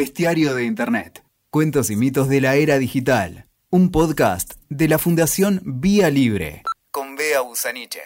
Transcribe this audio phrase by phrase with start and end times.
[0.00, 1.22] Bestiario de Internet.
[1.50, 3.48] Cuentos y mitos de la era digital.
[3.68, 6.62] Un podcast de la Fundación Vía Libre.
[6.90, 8.00] Con Bea Busaniche.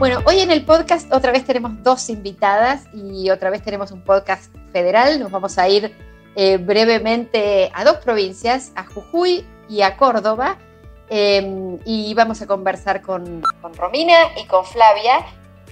[0.00, 4.02] Bueno, hoy en el podcast otra vez tenemos dos invitadas y otra vez tenemos un
[4.02, 5.20] podcast federal.
[5.20, 5.94] Nos vamos a ir
[6.34, 10.58] eh, brevemente a dos provincias, a Jujuy y a Córdoba.
[11.08, 15.24] Em, y vamos a conversar con, con Romina y con Flavia,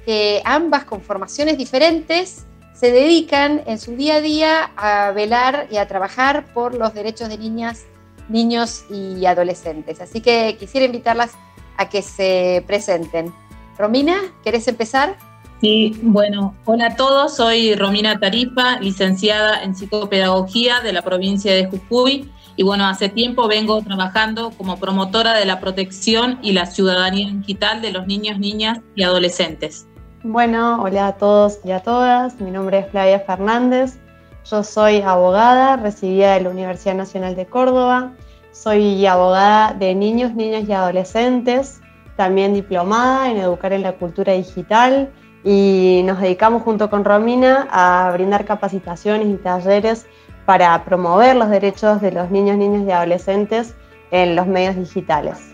[0.04, 2.46] que ambas con formaciones diferentes
[2.80, 7.28] se dedican en su día a día a velar y a trabajar por los derechos
[7.28, 7.84] de niñas,
[8.30, 10.00] niños y adolescentes.
[10.00, 11.32] Así que quisiera invitarlas
[11.76, 13.34] a que se presenten.
[13.76, 15.18] Romina, ¿querés empezar?
[15.60, 21.66] Sí, bueno, hola a todos, soy Romina Tarifa, licenciada en psicopedagogía de la provincia de
[21.66, 27.28] Jujuy y bueno, hace tiempo vengo trabajando como promotora de la protección y la ciudadanía
[27.30, 29.86] digital de los niños, niñas y adolescentes.
[30.22, 33.98] Bueno, hola a todos y a todas, mi nombre es Flavia Fernández,
[34.44, 38.12] yo soy abogada recibida de la Universidad Nacional de Córdoba,
[38.52, 41.80] soy abogada de niños, niñas y adolescentes,
[42.16, 45.10] también diplomada en educar en la cultura digital
[45.42, 50.06] y nos dedicamos junto con Romina a brindar capacitaciones y talleres
[50.44, 53.74] para promover los derechos de los niños, niñas y adolescentes
[54.10, 55.49] en los medios digitales.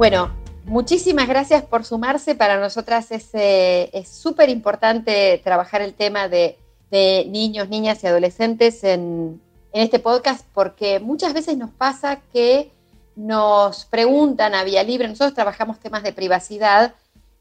[0.00, 0.30] Bueno,
[0.64, 2.34] muchísimas gracias por sumarse.
[2.34, 6.56] Para nosotras es eh, súper importante trabajar el tema de,
[6.90, 9.42] niños, niñas y adolescentes en,
[9.74, 12.72] este podcast porque muchas veces nos pasa que
[13.14, 16.94] nos preguntan a Vía Libre, nosotros trabajamos temas de privacidad,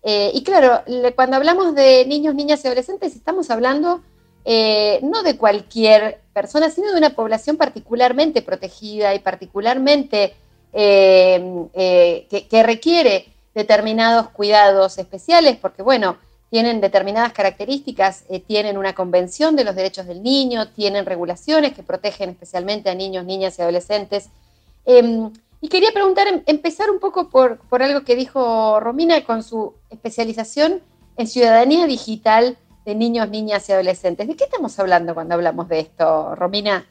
[0.03, 0.83] eh, y claro,
[1.15, 4.01] cuando hablamos de niños, niñas y adolescentes, estamos hablando
[4.43, 10.33] eh, no de cualquier persona, sino de una población particularmente protegida y particularmente
[10.73, 16.17] eh, que, que, requiere determinados cuidados especiales, porque bueno,
[16.49, 22.31] tienen determinadas características, tienen una convención de los derechos del niño, tienen regulaciones que protegen
[22.31, 24.29] especialmente a niños, niñas y adolescentes.
[24.85, 25.31] Em,
[25.61, 30.81] y quería preguntar, em, empezar un poco por, algo que dijo Romina con su especialización
[31.17, 34.27] en ciudadanía digital de niños, niñas y adolescentes.
[34.27, 36.87] ¿De qué estamos hablando cuando hablamos de esto, Romina?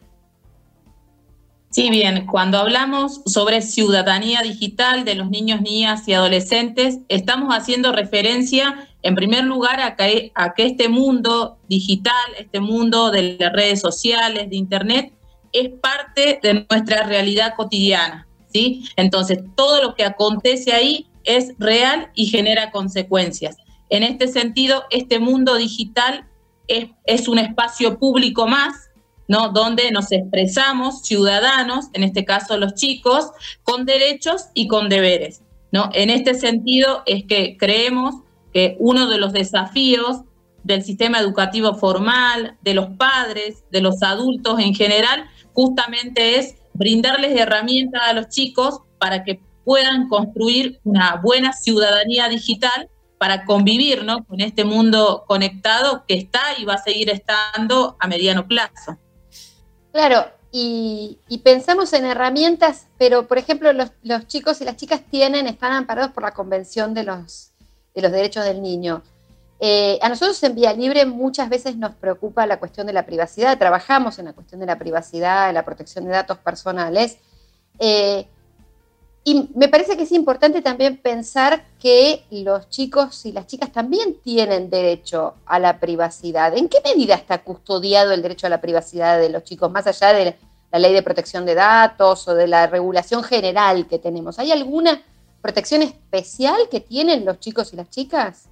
[1.71, 7.93] Sí, bien, cuando hablamos sobre ciudadanía digital de los niños, niñas y adolescentes, estamos haciendo
[7.93, 14.49] referencia, en primer lugar, a que, este mundo digital, este mundo de las redes sociales,
[14.49, 15.12] de Internet,
[15.53, 18.27] es parte de nuestra realidad cotidiana.
[18.51, 18.89] ¿sí?
[18.97, 23.59] Entonces, todo lo que acontece ahí es real y genera consecuencias.
[23.91, 26.27] En este sentido, este mundo digital
[26.67, 28.88] es un espacio público más,
[29.28, 29.50] ¿no?
[29.50, 33.31] Donde nos expresamos ciudadanos, en este caso los chicos,
[33.62, 35.91] con derechos y con deberes, ¿no?
[35.93, 38.16] En este sentido es que creemos
[38.53, 40.22] que uno de los desafíos
[40.65, 47.39] del sistema educativo formal, de los padres, de los adultos en general, justamente es brindarles
[47.39, 54.25] herramientas a los chicos para que puedan construir una buena ciudadanía digital para convivir ¿no?
[54.25, 58.97] con este mundo conectado que está y va a seguir estando a mediano plazo.
[59.98, 63.91] Claro, y, pensamos en herramientas, pero por ejemplo los,
[64.28, 67.50] chicos y las chicas tienen, están amparados por la Convención de los,
[67.97, 69.03] de Derechos del Niño.
[69.59, 73.59] Eh, a nosotros en Vía Libre muchas veces nos preocupa la cuestión de la privacidad,
[73.59, 77.19] trabajamos en la cuestión de la privacidad, en la protección de datos personales.
[77.80, 78.28] Eh,
[79.28, 84.16] y me parece que es importante también pensar que los chicos y las chicas también
[84.25, 86.56] tienen derecho a la privacidad.
[86.56, 90.15] ¿En qué medida está custodiado el derecho a la privacidad de los chicos, más allá
[90.15, 90.34] de
[90.72, 94.39] la ley de protección de datos o de la regulación general que tenemos?
[94.39, 95.03] ¿Hay alguna
[95.43, 98.49] protección especial que tienen los chicos y las chicas?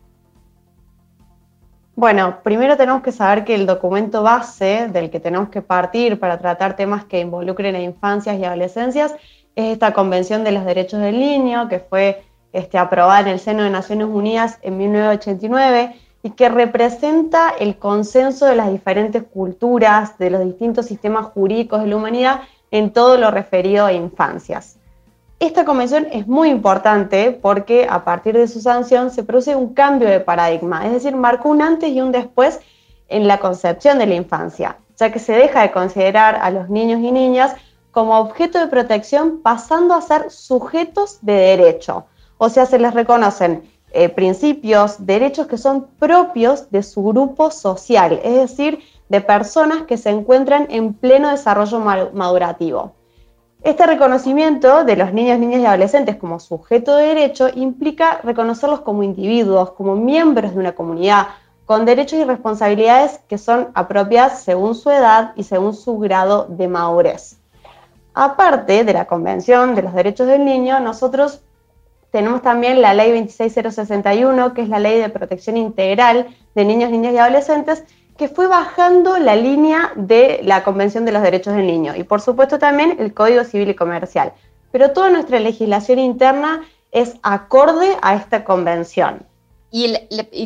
[1.94, 6.38] Bueno, primero tenemos que saber que el documento base del que tenemos que partir para
[6.38, 9.14] tratar temas que involucren a infancias y adolescencias
[9.56, 12.22] es esta Convención de los Derechos del Niño, que fue
[12.52, 18.46] este, aprobada en el seno de Naciones Unidas en 1989 y que representa el consenso
[18.46, 23.30] de las diferentes culturas, de los distintos sistemas jurídicos de la humanidad en todo lo
[23.30, 24.76] referido a infancias.
[25.38, 30.08] Esta convención es muy importante porque a partir de su sanción se produce un cambio
[30.08, 32.60] de paradigma, es decir, marcó un antes y un después
[33.08, 37.00] en la concepción de la infancia, ya que se deja de considerar a los niños
[37.00, 37.54] y niñas
[37.96, 42.04] como objeto de protección pasando a ser sujetos de derecho.
[42.36, 48.20] O sea, se les reconocen eh, principios, derechos que son propios de su grupo social,
[48.22, 51.80] es decir, de personas que se encuentran en pleno desarrollo
[52.12, 52.92] madurativo.
[53.62, 59.04] Este reconocimiento de los niños, niñas y adolescentes como sujeto de derecho implica reconocerlos como
[59.04, 61.28] individuos, como miembros de una comunidad,
[61.64, 66.68] con derechos y responsabilidades que son apropiadas según su edad y según su grado de
[66.68, 67.38] madurez.
[68.18, 71.42] Aparte de la Convención de los Derechos del Niño, nosotros
[72.10, 77.12] tenemos también la Ley 26061, que es la Ley de Protección Integral de Niños, Niñas
[77.12, 77.84] y Adolescentes,
[78.16, 82.22] que fue bajando la línea de la Convención de los Derechos del Niño y por
[82.22, 84.32] supuesto también el Código Civil y Comercial.
[84.72, 89.26] Pero toda nuestra legislación interna es acorde a esta convención.
[89.70, 89.88] Y,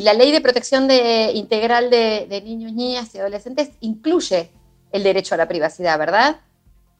[0.01, 4.51] la Ley de Protección Integral de, Niños, Niñas y Adolescentes incluye
[4.91, 6.41] el derecho a la privacidad, ¿verdad?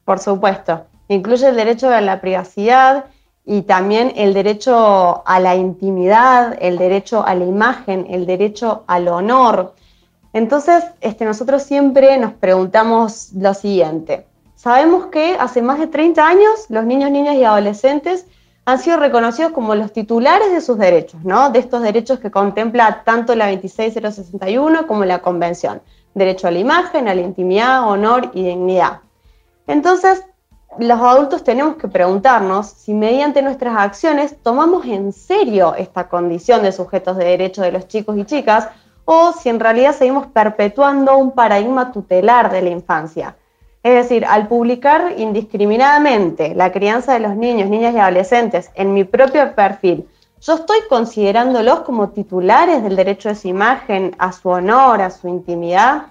[0.04, 3.06] Por supuesto, incluye el derecho a la privacidad
[3.44, 9.08] y también el derecho a la intimidad, el derecho a la imagen, el derecho al
[9.08, 9.74] honor.
[10.32, 14.26] Entonces, este, nosotros siempre nos preguntamos lo siguiente.
[14.54, 18.26] Sabemos que hace más de 30 años los niños, niñas y adolescentes
[18.64, 21.50] han sido reconocidos como los titulares de sus derechos, ¿no?
[21.50, 25.82] De estos derechos que contempla tanto la 26061 como la Convención.
[26.14, 29.00] Derecho a la imagen, a la intimidad, honor y dignidad.
[29.72, 30.22] Entonces,
[30.78, 36.72] los adultos tenemos que preguntarnos si mediante nuestras acciones tomamos en serio esta condición de
[36.72, 38.68] sujetos de derecho de los chicos y chicas
[39.06, 43.36] o si en realidad seguimos perpetuando un paradigma tutelar de la infancia.
[43.82, 49.04] Es decir, al publicar indiscriminadamente la crianza de los niños, niñas y adolescentes en mi
[49.04, 50.06] propio perfil,
[50.42, 55.28] yo estoy considerándolos como titulares del derecho de su imagen, a su honor, a su
[55.28, 56.08] intimidad.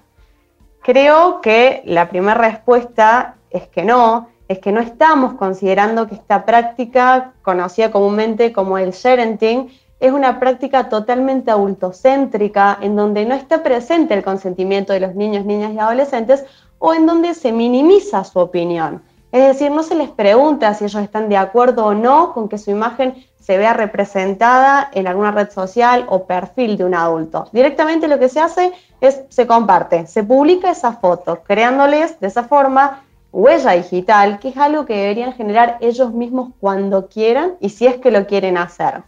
[0.82, 6.46] Creo que la primera respuesta es que no, es que no estamos considerando que esta
[6.46, 9.70] práctica, conocida comúnmente como el sharenting,
[10.00, 15.46] es una práctica totalmente adultocéntrica, en donde no está presente el consentimiento de los niños,
[15.46, 16.44] niñas y adolescentes,
[16.80, 19.04] o en donde se minimiza su opinión.
[19.32, 22.58] Es decir, no se les pregunta si ellos están de acuerdo o no con que
[22.58, 27.48] su imagen se vea representada en alguna red social o perfil de un adulto.
[27.52, 32.44] Directamente lo que se hace es se comparte, se publica esa foto, creándoles de esa
[32.44, 37.88] forma huella digital, que es algo que deberían generar ellos mismos cuando quieran y si
[37.88, 39.04] es que lo quieren hacer.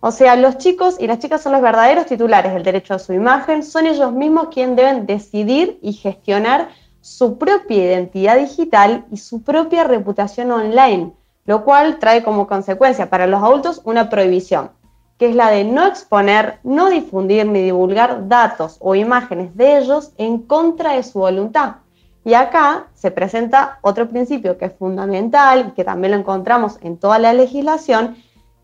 [0.00, 3.12] O sea, los chicos y las chicas son los verdaderos titulares del derecho a su
[3.12, 6.68] imagen, son ellos mismos quienes deben decidir y gestionar
[7.00, 11.12] su propia identidad digital y su propia reputación online,
[11.46, 14.70] lo cual trae como consecuencia para los adultos una prohibición,
[15.18, 20.12] que es la de no exponer, no difundir ni divulgar datos o imágenes de ellos
[20.16, 21.76] en contra de su voluntad.
[22.28, 26.98] Y acá se presenta otro principio que es fundamental y que también lo encontramos en
[26.98, 28.18] toda la legislación,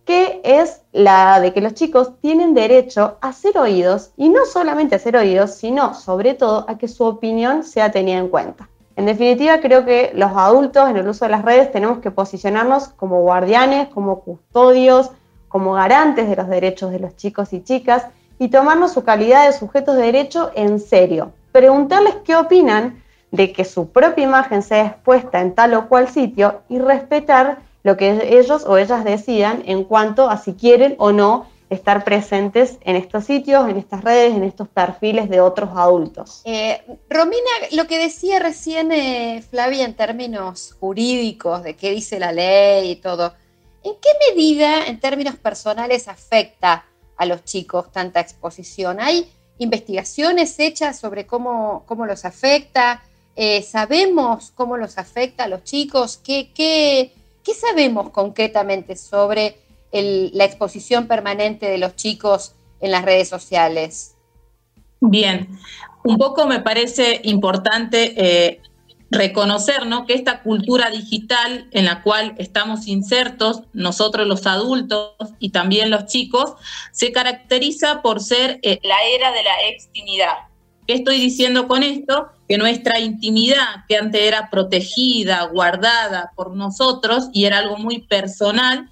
[0.05, 4.97] que es la de que los chicos tienen derecho a ser oídos y no solamente
[4.97, 8.69] a ser oídos, sino sobre todo a que su opinión sea tenida en cuenta.
[8.97, 12.89] En definitiva, creo que los adultos en el uso de las redes tenemos que posicionarnos
[12.89, 15.11] como guardianes, como custodios,
[15.49, 18.09] como garantes de los derechos de los chicos y chicas
[18.39, 21.33] y tomarnos su calidad de sujetos de derecho en serio.
[21.51, 23.03] Preguntarles qué opinan
[23.35, 27.97] de que su propia imagen sea expuesta en tal o cual sitio y respetar lo
[27.97, 32.95] que ellos o ellas decidan en cuanto a si quieren o no estar presentes en
[32.95, 36.43] estos sitios, en estas redes, en estos perfiles de otros adultos.
[36.45, 42.31] Eh, Romina, lo que decía recién eh, Flavia en términos jurídicos, de qué dice la
[42.31, 43.35] ley y todo,
[43.83, 46.85] ¿en qué medida en términos personales afecta
[47.17, 49.01] a los chicos tanta exposición?
[49.01, 53.03] ¿Hay investigaciones hechas sobre cómo, cómo los afecta?
[53.37, 56.19] Eh, ¿Sabemos cómo los afecta a los chicos?
[56.23, 57.13] ¿Qué, qué
[57.45, 59.59] ¿Qué sabemos concretamente sobre
[59.93, 64.17] la exposición permanente de los chicos en las redes sociales?
[65.01, 65.49] Bien,
[66.03, 68.63] un poco me parece importante eh,
[69.11, 75.91] reconocer que esta cultura digital en la cual estamos insertos, nosotros los adultos y también
[75.91, 76.55] los chicos,
[76.93, 80.35] se caracteriza por ser eh, la era de la extimidad.
[80.87, 82.29] ¿Qué estoy diciendo con esto?
[82.49, 88.91] Que nuestra intimidad, que antes era protegida, guardada por nosotros y era algo muy personal,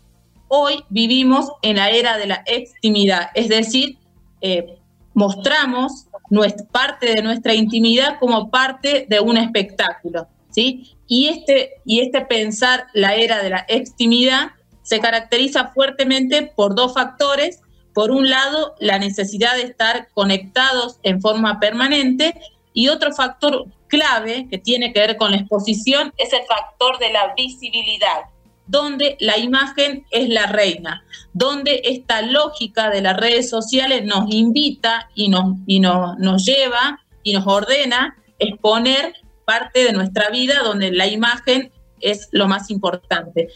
[0.49, 3.99] hoy vivimos en la era de la extimidad, es decir,
[4.41, 4.79] eh,
[5.15, 10.95] mostramos nuestra, parte de nuestra intimidad como parte de un espectáculo, ¿sí?
[11.07, 16.95] Y este, y este pensar la era de la extimidad se caracteriza fuertemente por dos
[16.95, 17.61] factores
[17.95, 22.41] por un lado, la necesidad de estar conectados en forma permanente
[22.73, 27.13] y otro factor clave que tiene que ver con la exposición es el factor de
[27.13, 28.23] la visibilidad,
[28.67, 35.11] donde la imagen es la reina, donde esta lógica de las redes sociales nos invita
[35.15, 40.91] y nos, y nos, nos lleva y nos ordena exponer parte de nuestra vida donde
[40.93, 41.71] la imagen
[42.01, 43.49] es lo más importante.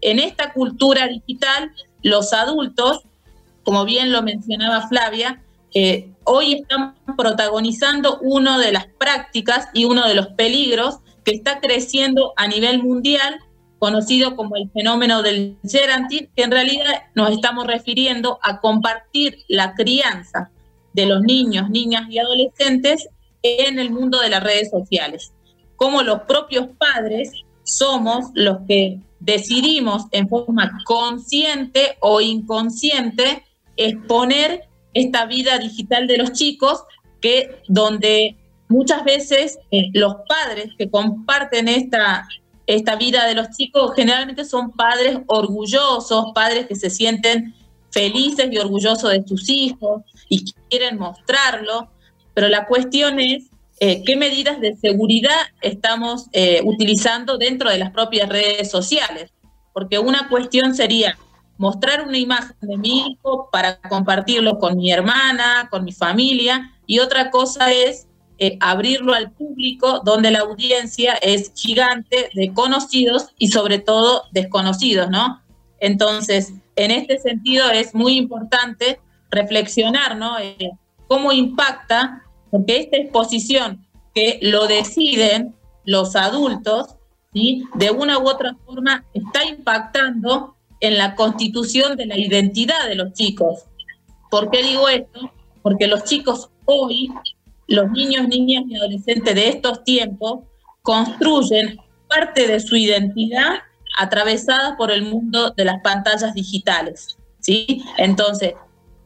[0.00, 1.70] En esta cultura digital,
[2.02, 3.02] los adultos,
[3.64, 5.42] como bien lo mencionaba Flavia,
[5.74, 11.60] eh, hoy están protagonizando una de las prácticas y uno de los peligros que está
[11.60, 13.40] creciendo a nivel mundial,
[13.78, 19.74] conocido como el fenómeno del geranting, que en realidad nos estamos refiriendo a compartir la
[19.74, 20.50] crianza
[20.92, 23.08] de los niños, niñas y adolescentes
[23.42, 25.32] en el mundo de las redes sociales.
[25.76, 27.32] Como los propios padres
[27.64, 33.44] somos los que decidimos en forma consciente o inconsciente
[33.86, 36.84] exponer esta vida digital de los chicos,
[37.20, 38.36] que donde
[38.68, 42.26] muchas veces eh, los padres que comparten esta,
[42.66, 47.54] esta vida de los chicos generalmente son padres orgullosos, padres que se sienten
[47.90, 51.90] felices y orgullosos de sus hijos y quieren mostrarlo,
[52.34, 57.90] pero la cuestión es eh, qué medidas de seguridad estamos eh, utilizando dentro de las
[57.90, 59.30] propias redes sociales,
[59.72, 61.18] porque una cuestión sería
[61.62, 66.98] mostrar una imagen de mi hijo para compartirlo con mi hermana, con mi familia, y
[66.98, 73.48] otra cosa es eh, abrirlo al público donde la audiencia es gigante de conocidos y
[73.48, 75.40] sobre todo desconocidos, ¿no?
[75.78, 78.98] Entonces, en este sentido es muy importante
[79.30, 80.40] reflexionar, ¿no?
[80.40, 80.72] Eh,
[81.06, 85.54] cómo impacta, porque esta exposición que lo deciden
[85.84, 86.96] los adultos,
[87.32, 87.62] ¿sí?
[87.74, 93.14] De una u otra forma está impactando en la constitución de la identidad de los
[93.14, 93.64] chicos.
[94.30, 95.32] ¿Por qué digo esto?
[95.62, 97.08] Porque los chicos hoy
[97.72, 100.40] los niños, niñas y adolescentes de estos tiempos
[100.82, 103.60] construyen parte de su identidad
[103.98, 107.16] atravesada por el mundo de las pantallas digitales.
[107.40, 107.82] ¿sí?
[107.96, 108.54] Entonces,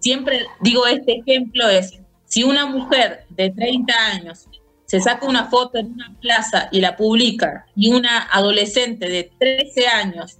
[0.01, 4.47] siempre digo este ejemplo es, si una mujer de 30 años
[4.87, 9.87] se saca una foto en una plaza y la publica, y una adolescente de 13
[9.89, 10.39] años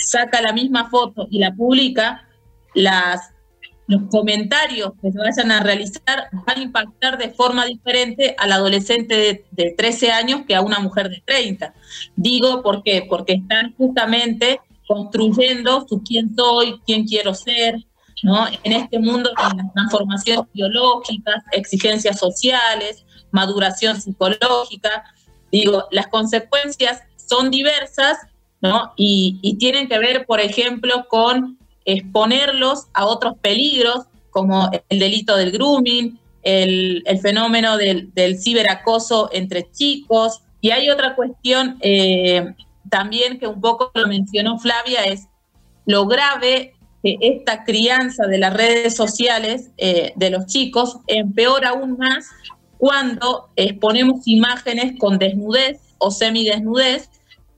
[0.00, 2.28] saca la misma foto y la publica,
[2.74, 3.32] las
[3.88, 9.46] los comentarios que se vayan a realizar van a impactar de forma diferente al adolescente
[9.50, 11.74] de, 13 años que a una mujer de 30.
[12.14, 13.06] Digo, ¿por qué?
[13.08, 17.82] Porque están justamente construyendo su quién soy, quién quiero ser,
[18.22, 18.46] ¿no?
[18.62, 25.02] En este mundo de las transformaciones biológicas, exigencias sociales, maduración psicológica,
[25.50, 28.18] digo, las consecuencias son diversas,
[28.60, 28.92] ¿no?
[28.96, 35.52] Y, tienen que ver, por ejemplo, con exponerlos a otros peligros como el delito del
[35.52, 40.42] grooming, el, fenómeno del, ciberacoso entre chicos.
[40.60, 42.54] Y hay otra cuestión eh,
[42.88, 45.28] también que un poco lo mencionó Flavia, es
[45.86, 51.96] lo grave que esta crianza de las redes sociales eh, de los chicos empeora aún
[51.96, 52.26] más
[52.76, 57.08] cuando exponemos imágenes con desnudez o semidesnudez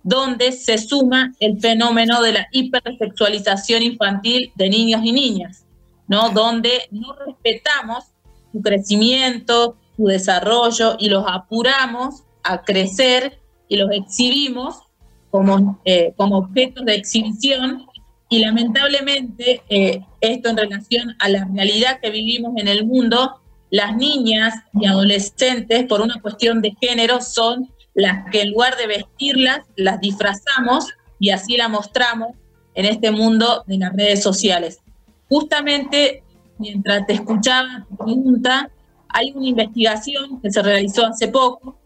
[0.02, 5.66] donde se suma el fenómeno de la hipersexualización infantil de niños y niñas,
[6.08, 6.30] ¿no?
[6.30, 8.04] Donde no respetamos
[8.52, 13.38] su crecimiento, su desarrollo y los apuramos a crecer
[13.68, 14.82] y los exhibimos
[15.30, 17.86] como, eh, como objetos de exhibición
[18.28, 23.40] y lamentablemente eh, esto en relación a la realidad que vivimos en el mundo,
[23.70, 28.86] las niñas y adolescentes por una cuestión de género son las que en lugar de
[28.86, 30.86] vestirlas, las disfrazamos
[31.18, 32.36] y así la mostramos
[32.74, 34.78] en este mundo de las redes sociales.
[35.28, 36.22] Justamente
[36.58, 38.70] mientras te escuchaba tu pregunta,
[39.08, 41.78] hay una investigación que se realizó hace poco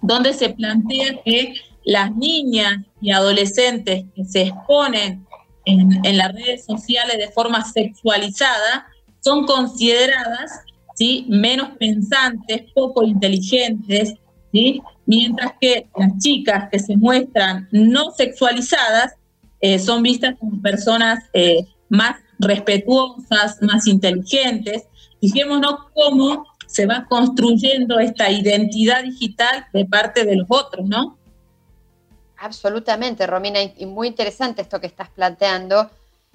[0.00, 5.26] donde se plantea que las niñas y adolescentes que se exponen
[5.66, 8.86] en, en las redes sociales de forma sexualizada
[9.20, 10.50] son consideradas
[10.94, 11.26] ¿sí?
[11.28, 14.14] menos pensantes, poco inteligentes,
[15.06, 19.14] mientras que las chicas que se muestran no sexualizadas
[19.60, 24.84] eh, son vistas como personas eh, más respetuosas, más inteligentes.
[25.20, 31.16] Fijémonos cómo se va construyendo esta identidad digital de parte de los otros, ¿no?
[32.36, 35.90] Absolutamente, Romina, y muy interesante esto que estás planteando.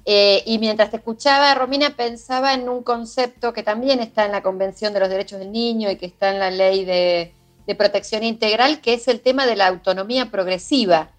[0.06, 4.42] Eh, y mientras te escuchaba, Romina, pensaba en un concepto que también está en la
[4.42, 7.34] Convención de los Derechos del Niño y que está en la ley de,
[7.70, 11.12] de protección integral, que es el tema de la autonomía progresiva.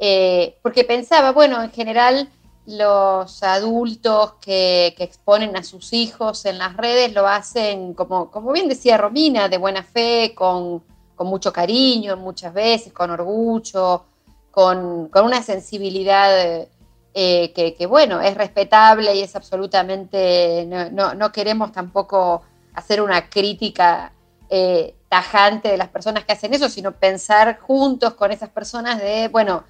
[0.00, 2.28] Eh, porque pensaba, bueno, en general
[2.66, 8.68] los adultos que, exponen a sus hijos en las redes lo hacen, como, como bien
[8.68, 10.82] decía Romina, de buena fe, con,
[11.20, 14.02] mucho cariño muchas veces, con orgullo,
[14.50, 16.66] con, una sensibilidad
[17.14, 22.42] eh, que, bueno, es respetable y es absolutamente, no, no queremos tampoco
[22.74, 24.12] hacer una crítica
[24.50, 29.28] eh, tajante de las personas que hacen eso, sino pensar juntos con esas personas de,
[29.28, 29.64] bueno,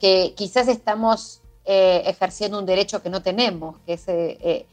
[0.00, 4.66] que quizás estamos eh, ejerciendo un derecho que no tenemos, que es eh,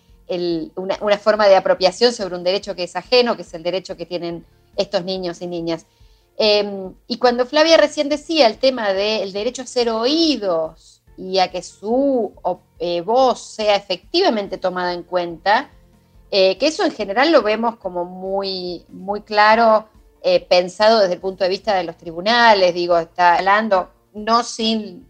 [0.75, 4.05] una, forma de apropiación sobre un derecho que es ajeno, que es el derecho que
[4.05, 4.45] tienen
[4.77, 5.85] estos niños y niñas.
[6.37, 11.51] Em, y cuando Flavia recién decía el tema del derecho a ser oídos y a
[11.51, 12.33] que su
[13.05, 15.69] voz sea efectivamente tomada en cuenta,
[16.31, 19.87] que eso en general lo vemos como muy, muy claro
[20.21, 25.07] eh, pensado desde el punto de vista de los tribunales, digo, está hablando no sin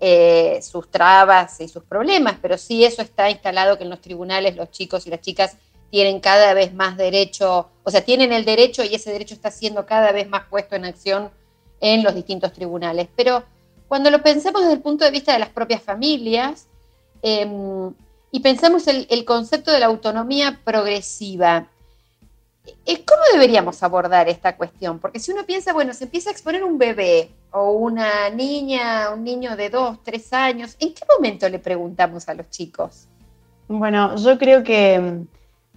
[0.00, 4.56] eh, sus trabas y sus problemas, pero sí eso está instalado que en los tribunales
[4.56, 5.56] los chicos y las chicas
[5.90, 9.86] tienen cada vez más derecho, o sea, tienen el derecho y ese derecho está siendo
[9.86, 11.30] cada vez más puesto en acción
[11.80, 13.06] en los distintos tribunales.
[13.14, 13.44] Pero
[13.86, 16.66] cuando lo pensamos desde el punto de vista de las propias familias
[17.22, 17.94] em,
[18.30, 21.68] y pensamos el concepto de la autonomía progresiva,
[22.86, 24.98] ¿Cómo deberíamos abordar esta cuestión?
[24.98, 29.24] Porque si uno piensa, bueno, se empieza a exponer un bebé o una niña, un
[29.24, 33.06] niño de dos, tres años, ¿en qué momento le preguntamos a los chicos?
[33.68, 35.20] Bueno, yo creo que,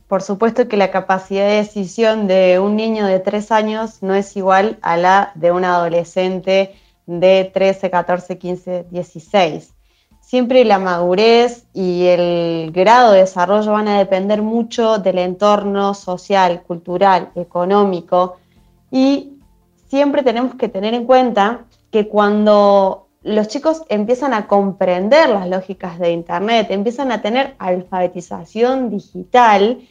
[0.08, 4.36] por supuesto que la capacidad de decisión de un niño de tres años no es
[4.38, 9.74] igual a la de un adolescente de 13, 14, 15, 16
[10.32, 16.62] siempre la madurez y el grado de desarrollo van a depender mucho del entorno social,
[16.62, 18.38] cultural, económico
[18.90, 19.34] y
[19.90, 26.00] siempre tenemos que tener en cuenta que cuando los chicos empiezan a comprender las lógicas
[26.00, 29.82] de Internet, empiezan a tener alfabetización digital,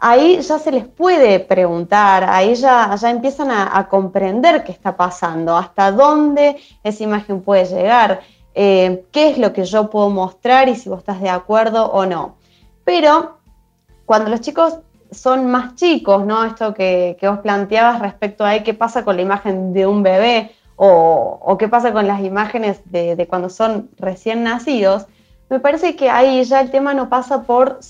[0.00, 4.96] ahí ya se les puede preguntar, ahí ya, ya empiezan a, a comprender qué está
[4.96, 8.20] pasando, hasta dónde esa imagen puede llegar.
[8.58, 12.06] Eh, qué es lo que yo puedo mostrar y si vos estás de acuerdo o
[12.06, 12.36] no.
[12.84, 13.36] Pero
[14.06, 14.78] cuando los chicos
[15.10, 16.42] son más chicos, ¿no?
[16.42, 21.54] Esto que, vos planteabas respecto a qué pasa con la imagen de un bebé o,
[21.58, 25.06] qué pasa con las imágenes de, cuando son recién nacidos,
[25.50, 27.80] me parece que ahí ya el tema no pasa por,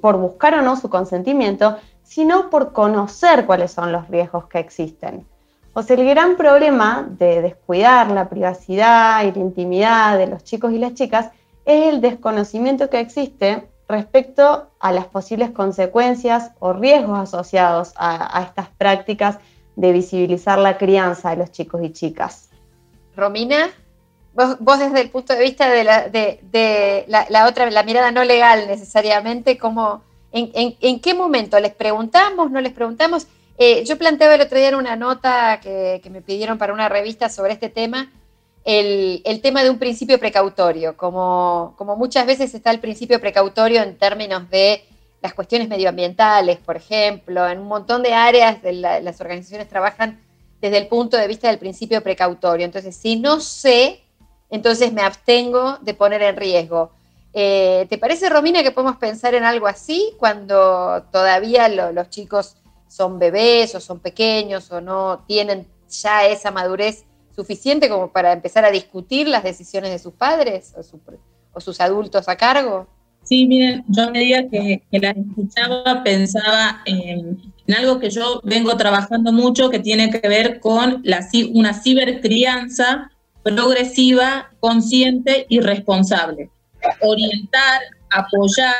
[0.00, 5.26] por buscar o no su consentimiento, sino por conocer cuáles son los riesgos que existen.
[5.74, 10.72] O sea, el gran problema de descuidar la privacidad y la intimidad de los chicos
[10.72, 11.30] y las chicas
[11.64, 18.68] es el desconocimiento que existe respecto a las posibles consecuencias o riesgos asociados a, estas
[18.68, 19.38] prácticas
[19.76, 22.50] de visibilizar la crianza de los chicos y chicas.
[23.16, 23.70] Romina,
[24.34, 30.02] vos, desde el punto de vista de la, otra, la mirada no legal necesariamente, ¿cómo,
[30.32, 33.26] en qué momento les preguntamos, no les preguntamos?
[33.58, 37.28] Eh, yo planteaba el otro día en una nota que, me pidieron para una revista
[37.28, 38.10] sobre este tema,
[38.64, 43.96] el, tema de un principio precautorio, como, como, muchas veces está el principio precautorio en
[43.98, 44.84] términos de
[45.20, 50.20] las cuestiones medioambientales, por ejemplo, en un montón de áreas las organizaciones trabajan
[50.60, 52.64] desde el punto de vista del principio precautorio.
[52.64, 54.00] Entonces, si no sé,
[54.50, 56.92] entonces me abstengo de poner en riesgo.
[57.34, 62.56] Eh, ¿Te parece, Romina, que podemos pensar en algo así cuando todavía los chicos
[62.92, 68.64] son bebés o son pequeños o no tienen ya esa madurez suficiente como para empezar
[68.64, 70.74] a discutir las decisiones de sus padres
[71.54, 72.86] o, sus adultos a cargo?
[73.22, 77.40] Sí, miren, yo a medida que, que la escuchaba pensaba en,
[77.74, 83.10] algo que yo vengo trabajando mucho que tiene que ver con la, una cibercrianza
[83.42, 86.50] progresiva, consciente y responsable.
[87.00, 88.74] Orientar, apoyar,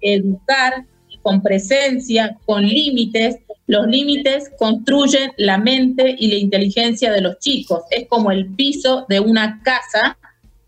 [0.00, 0.86] educar
[1.22, 3.36] con presencia, con límites.
[3.66, 7.82] Los límites construyen la mente y la inteligencia de los chicos.
[7.90, 10.18] Es como el piso de una casa.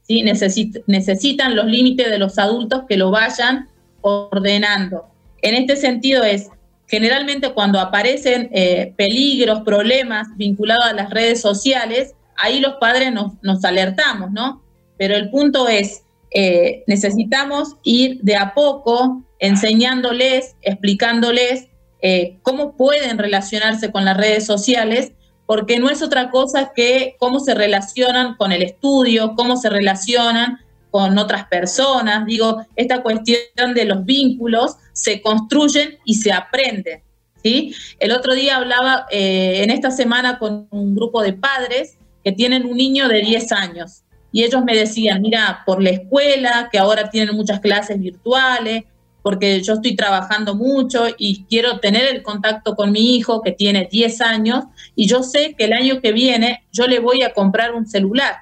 [0.03, 0.23] ¿sí?
[0.23, 3.69] necesitan los límites de los adultos que lo vayan
[4.01, 5.07] ordenando.
[5.41, 6.49] En este sentido es,
[6.87, 13.65] generalmente cuando aparecen eh, peligros, problemas vinculados a las redes sociales, ahí los padres nos,
[13.65, 14.63] alertamos, ¿no?
[14.97, 16.04] Pero el punto es,
[16.35, 21.69] eh, necesitamos ir de a poco enseñándoles, explicándoles
[22.03, 25.13] eh, cómo pueden relacionarse con las redes sociales,
[25.47, 30.59] porque no es otra cosa que cómo se relacionan con el estudio, cómo se relacionan
[30.91, 32.27] con otras personas.
[32.27, 37.03] Digo, esta cuestión de los vínculos se construyen y se aprenden.
[37.45, 37.75] ¿sí?
[38.01, 42.67] El otro día hablaba eh, en esta semana con un grupo de padres que tienen
[42.67, 47.09] un niño de 10 años y ellos me decían, mira, por la escuela, que ahora
[47.09, 48.83] tienen muchas clases virtuales,
[49.23, 53.89] porque yo estoy trabajando mucho y quiero tener el contacto con mi hijo que tiene
[53.89, 54.65] 10 años
[54.97, 58.39] y yo sé que el año que viene yo le voy a comprar un celular,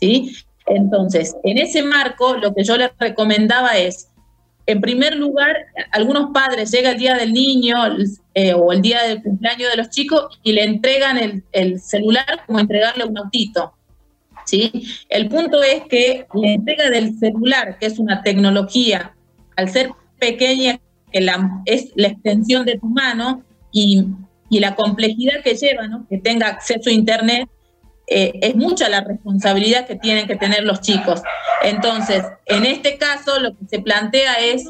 [0.00, 0.34] ¿sí?
[0.66, 4.08] Entonces, en ese marco, lo que yo les recomendaba es,
[4.66, 5.56] en primer lugar,
[5.92, 7.76] algunos padres llega el día del niño,
[8.34, 12.42] eh, o el día del cumpleaños de los chicos y le entregan el, el celular
[12.44, 13.77] como entregarle un autito.
[14.48, 14.72] ¿Sí?
[15.08, 19.14] El punto es que la entrega del celular, que es una tecnología,
[19.56, 20.80] al ser pequeña,
[21.12, 24.06] que la, es la extensión de tu mano y,
[24.50, 26.06] y la complejidad que lleva, ¿no?
[26.08, 27.48] que tenga acceso a Internet,
[28.06, 31.22] eh, es mucha la responsabilidad que tienen que tener los chicos.
[31.62, 34.64] Entonces, en este caso, lo que se plantea es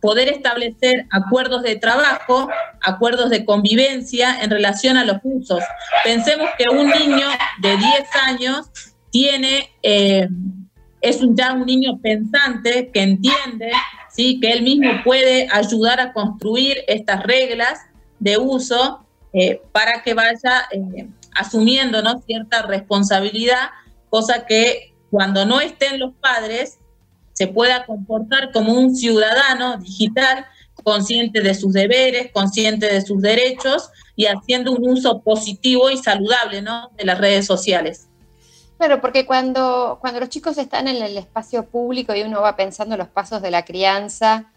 [0.00, 2.50] poder establecer acuerdos de trabajo,
[2.82, 5.64] acuerdos de convivencia en relación a los usos.
[6.04, 7.26] Pensemos que un niño
[7.62, 7.88] de 10
[8.26, 8.70] años
[9.14, 10.28] tiene, eh,
[11.00, 13.70] es ya un niño pensante que entiende,
[14.10, 14.40] ¿sí?
[14.40, 17.78] que él mismo puede ayudar a construir estas reglas
[18.18, 20.68] de uso eh, para que vaya
[21.32, 22.20] asumiendo ¿no?
[22.22, 23.68] cierta responsabilidad,
[24.10, 26.80] cosa que cuando no estén los padres
[27.34, 30.44] se pueda comportar como un ciudadano digital
[30.82, 36.62] consciente de sus deberes, consciente de sus derechos y haciendo un uso positivo y saludable
[36.62, 36.90] ¿no?
[36.98, 38.08] de las redes sociales.
[38.78, 42.96] Claro, porque cuando, cuando los chicos están en el espacio público y uno va pensando
[42.96, 44.50] los pasos de la crianza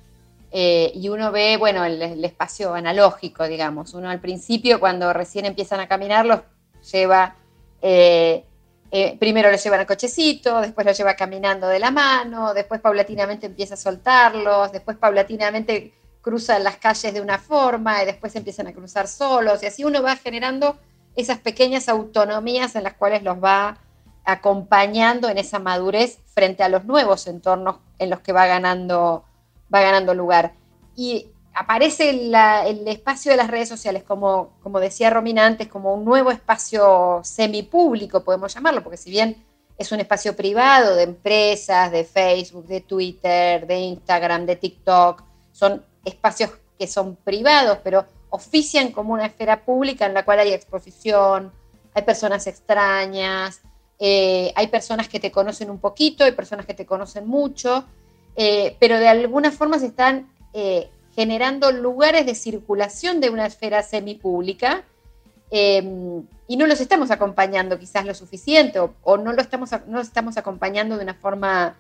[0.52, 5.46] eh, y uno ve, bueno, el, el, espacio analógico, digamos, uno al principio cuando recién
[5.46, 6.42] empiezan a caminar los
[6.92, 7.36] lleva,
[7.82, 8.44] eh,
[8.90, 12.82] eh, primero lo lleva en el cochecito, después lo lleva caminando de la mano, después
[12.82, 18.68] paulatinamente empieza a soltarlos, después paulatinamente cruzan las calles de una forma y después empiezan
[18.68, 20.78] a cruzar solos y así uno va generando
[21.16, 23.78] esas pequeñas autonomías en las cuales los va
[24.28, 29.24] acompañando en esa madurez frente a los nuevos entornos en los que va ganando,
[29.74, 30.52] va ganando lugar.
[30.98, 36.04] Y aparece el espacio de las redes sociales, como, como decía Romina antes, como un
[36.04, 39.46] nuevo espacio semipúblico, podemos llamarlo, porque si bien
[39.78, 45.86] es un espacio privado de empresas, de Facebook, de Twitter, de Instagram, de TikTok, son
[46.04, 51.54] espacios que son privados, pero ofician como una esfera pública en la cual hay exposición,
[51.94, 53.62] hay personas extrañas,
[54.00, 57.86] eh, hay personas que te conocen un poquito, hay personas que te conocen mucho,
[58.36, 63.82] eh, pero de alguna forma se están eh, generando lugares de circulación de una esfera
[63.82, 64.84] semipública
[65.50, 70.38] eh, y no los estamos acompañando quizás lo suficiente o, no lo estamos, no estamos
[70.38, 71.76] acompañando de una forma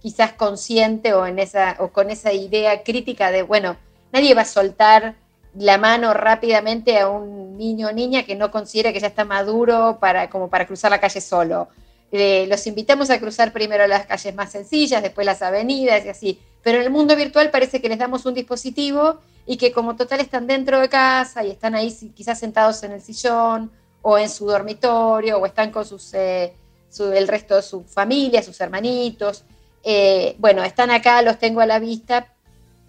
[0.00, 3.76] quizás consciente o, en esa, o con esa idea crítica de, bueno,
[4.12, 5.16] nadie va a soltar
[5.58, 9.98] la mano rápidamente a un niño o niña que no considera que ya está maduro
[10.00, 11.68] para, como para cruzar la calle solo.
[12.10, 16.40] Eh, los invitamos a cruzar primero las calles más sencillas, después las avenidas y así.
[16.62, 20.20] Pero en el mundo virtual parece que les damos un dispositivo y que como total
[20.20, 23.70] están dentro de casa y están ahí quizás sentados en el sillón
[24.02, 26.54] o en su dormitorio o están con sus, eh,
[26.98, 29.44] el resto de su familia, sus hermanitos.
[29.82, 32.34] Eh, bueno, están acá, los tengo a la vista,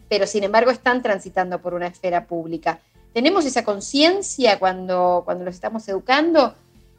[0.10, 2.80] pero sin embargo están transitando por una esfera pública.
[3.14, 6.56] ¿Tenemos esa conciencia cuando, cuando los estamos educando?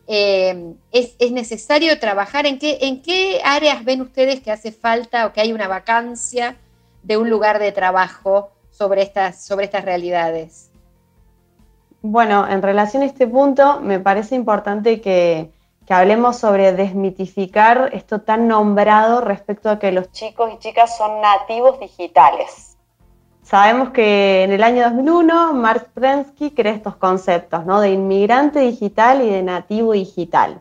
[0.07, 2.46] Eh, es, necesario trabajar?
[2.46, 6.57] ¿En qué, ¿En qué áreas ven ustedes que hace falta o que hay una vacancia
[7.03, 10.70] de un lugar de trabajo sobre estas, sobre estas realidades?
[12.03, 15.51] Bueno, en relación a este punto, me parece importante que,
[15.87, 21.20] que hablemos sobre desmitificar esto tan nombrado respecto a que los chicos y chicas son
[21.20, 22.70] nativos digitales.
[23.51, 27.81] Sabemos que en el año 2001 Mark Prensky crea estos conceptos ¿no?
[27.81, 30.61] de inmigrante digital y de nativo digital,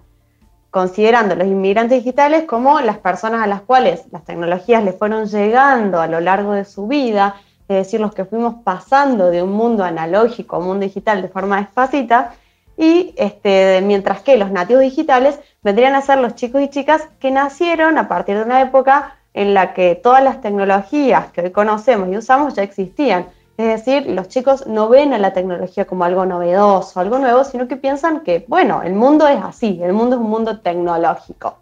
[0.71, 6.01] considerando los inmigrantes digitales como las personas a las cuales las tecnologías le fueron llegando
[6.01, 7.35] a lo largo de su vida,
[7.67, 11.27] es decir, los que fuimos pasando de un mundo analógico a un mundo digital de
[11.27, 12.33] forma despacita,
[12.75, 17.29] y este, mientras que los nativos digitales vendrían a ser los chicos y chicas que
[17.29, 22.09] nacieron a partir de una época en la que todas las tecnologías que hoy conocemos
[22.09, 23.27] y usamos ya existían.
[23.57, 27.67] Es decir, los chicos no ven a la tecnología como algo novedoso, algo nuevo, sino
[27.67, 31.57] que piensan que, bueno, el mundo es así, el mundo es un mundo tecnológico.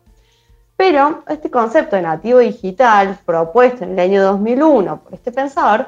[0.75, 5.88] Pero este concepto de nativo digital, propuesto en el año 2001 por este pensador,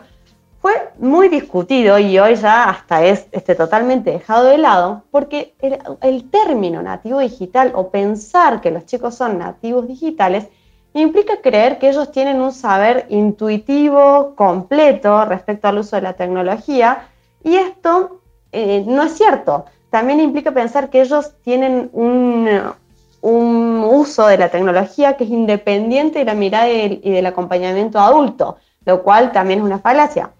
[0.59, 5.77] fue muy discutido y hoy ya hasta es este, totalmente dejado de lado, porque el,
[6.01, 10.47] el término nativo digital o pensar que los chicos son nativos digitales
[10.93, 17.09] implica creer que ellos tienen un saber intuitivo completo respecto al uso de la tecnología
[17.43, 18.21] y esto
[18.51, 19.65] eh, no es cierto.
[19.89, 22.73] También implica pensar que ellos tienen un,
[23.21, 29.03] uso de la tecnología que es independiente de la mirada y del acompañamiento adulto, lo
[29.03, 30.31] cual también es una falacia.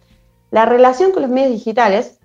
[0.52, 2.20] La relación con los medios digitales,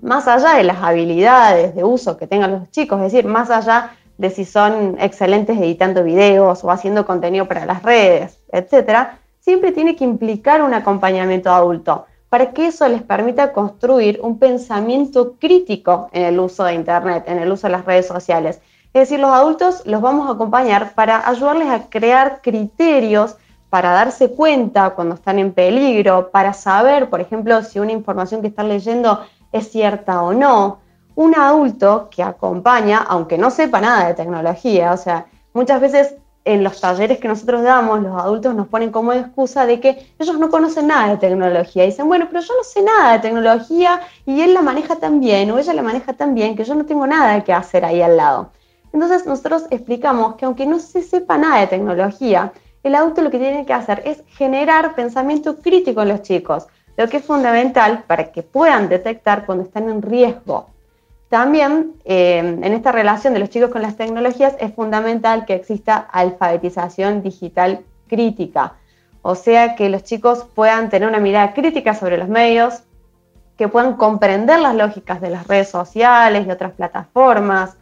[0.00, 3.90] más allá de las habilidades de uso que tengan los chicos, es decir, más allá
[4.18, 9.96] de si son excelentes editando videos o haciendo contenido para las redes, etcétera, siempre tiene
[9.96, 12.04] que implicar un acompañamiento adulto.
[12.28, 17.38] para que eso les permita construir un pensamiento crítico en el uso de Internet, en
[17.38, 18.60] el uso de las redes sociales.
[18.92, 23.36] Es decir, los adultos los vamos a acompañar para ayudarles a crear criterios,
[23.70, 28.48] para darse cuenta cuando están en peligro, para saber, por ejemplo, si una información que
[28.48, 29.20] están leyendo
[29.52, 30.80] es cierta o no.
[31.18, 36.62] Un adulto que acompaña, aunque no sepa nada de tecnología, o sea, muchas veces en
[36.62, 40.48] los talleres que nosotros damos, los adultos nos ponen como excusa de que ellos no
[40.48, 41.82] conocen nada de tecnología.
[41.82, 45.18] Y dicen, bueno, pero yo no sé nada de tecnología y él la maneja tan
[45.18, 48.00] bien o ella la maneja tan bien que yo no tengo nada que hacer ahí
[48.00, 48.52] al lado.
[48.92, 52.52] Entonces nosotros explicamos que aunque no se sepa nada de tecnología,
[52.84, 57.08] el adulto lo que tiene que hacer es generar pensamiento crítico en los chicos, lo
[57.08, 60.77] que es fundamental para que puedan detectar cuando están en riesgo.
[61.28, 65.96] También eh, en esta relación de los chicos con las tecnologías es fundamental que exista
[65.96, 68.74] alfabetización digital crítica,
[69.20, 72.82] o sea que los chicos puedan tener una mirada crítica sobre los medios,
[73.58, 77.76] que puedan comprender las lógicas de las redes sociales y otras plataformas,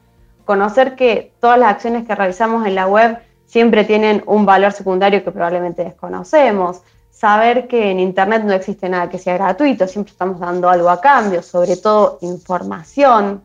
[0.45, 5.23] conocer que todas las acciones que realizamos en la web siempre tienen un valor secundario
[5.23, 6.83] que probablemente desconocemos,
[7.17, 11.01] saber que en Internet no existe nada que sea gratuito, siempre estamos dando algo a
[11.01, 13.41] cambio, sobre todo información.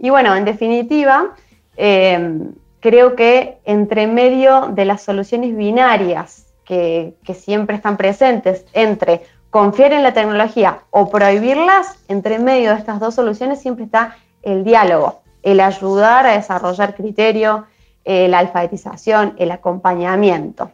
[0.00, 1.36] Y bueno, en definitiva,
[1.76, 9.92] em, creo que entre medio de las soluciones binarias que, siempre están presentes entre confiar
[9.92, 15.20] en la tecnología o prohibirlas, entre medio de estas dos soluciones siempre está el diálogo,
[15.44, 17.66] el ayudar a desarrollar criterio,
[18.04, 20.72] eh, la alfabetización, el acompañamiento.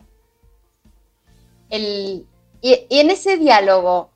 [1.81, 2.27] Y,
[2.63, 4.11] en ese diálogo,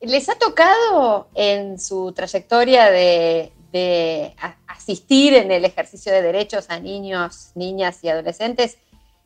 [0.00, 3.52] ¿les ha tocado en su trayectoria de,
[4.66, 8.78] asistir en el ejercicio de derechos a niños, niñas y adolescentes,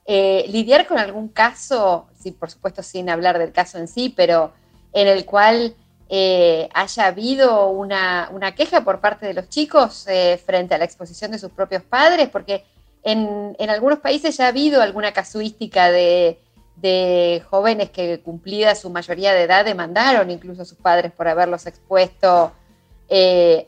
[0.05, 2.07] eh, lidiar con algún caso,
[2.39, 4.53] por supuesto sin hablar del caso en sí, pero
[4.93, 5.75] en el cual
[6.09, 10.07] eh, haya habido una, queja por parte de los chicos
[10.45, 12.65] frente a la exposición de sus propios padres, porque
[13.03, 16.39] en, algunos países ya ha habido alguna casuística de,
[17.51, 22.53] jóvenes que cumplida su mayoría de edad demandaron incluso a sus padres por haberlos expuesto
[23.09, 23.67] eh,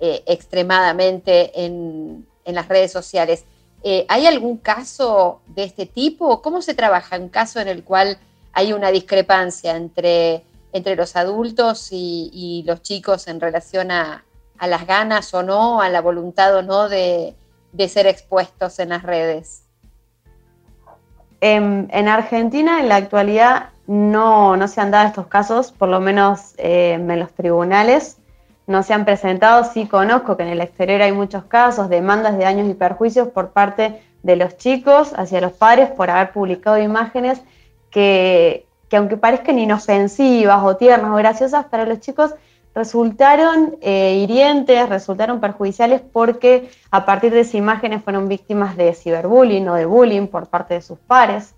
[0.00, 3.44] eh, extremadamente en, las redes sociales.
[3.82, 6.42] Eh, ¿Hay algún caso de este tipo?
[6.42, 8.18] ¿Cómo se trabaja un caso en el cual
[8.52, 14.24] hay una discrepancia entre, entre los adultos y, los chicos en relación a,
[14.58, 17.34] a, las ganas o no, a la voluntad o no de,
[17.72, 19.63] de ser expuestos en las redes?
[21.46, 26.54] En, Argentina, en la actualidad, no, no, se han dado estos casos, por lo menos
[26.56, 28.16] eh, en los tribunales.
[28.66, 32.44] No se han presentado, sí conozco que en el exterior hay muchos casos, demandas de
[32.44, 37.42] daños y perjuicios por parte de los chicos hacia los padres por haber publicado imágenes
[37.90, 42.34] que, que aunque parezcan inofensivas o tiernas o graciosas, para los chicos
[42.74, 49.68] resultaron eh, hirientes, resultaron perjudiciales porque a partir de esas imágenes fueron víctimas de ciberbullying
[49.68, 51.54] o de bullying por parte de sus pares.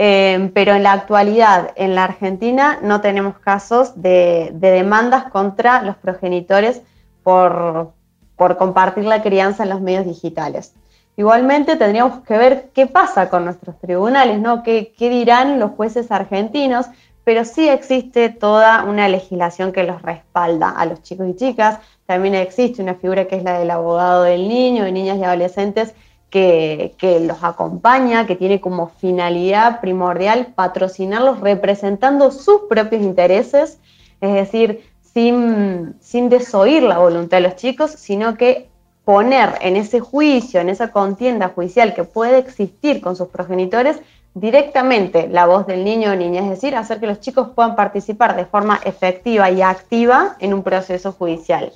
[0.00, 5.96] Eh, pero en la actualidad, en la Argentina, no tenemos casos de, demandas contra los
[5.96, 6.82] progenitores
[7.22, 7.94] por,
[8.36, 10.74] compartir la crianza en los medios digitales.
[11.16, 14.62] Igualmente tendríamos que ver qué pasa con nuestros tribunales, ¿no?
[14.62, 16.86] ¿Qué, qué dirán los jueces argentinos?
[17.28, 21.78] Pero sí existe toda una legislación que los respalda a los chicos y chicas.
[22.06, 25.92] También existe una figura que es la del abogado del niño, de niñas y adolescentes,
[26.30, 26.94] que,
[27.26, 33.78] los acompaña, que tiene como finalidad primordial patrocinarlos representando sus propios intereses,
[34.22, 38.70] es decir, sin, sin desoír la voluntad de los chicos, sino que
[39.04, 44.00] poner en ese juicio, en esa contienda judicial que puede existir con sus progenitores,
[44.40, 48.36] directamente la voz del niño o niña, es decir, hacer que los chicos puedan participar
[48.36, 51.72] de forma efectiva y activa en un proceso judicial.